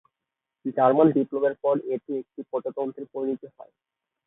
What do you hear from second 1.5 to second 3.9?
পর এটি একটি প্রজাতন্ত্রে পরিণত হয়।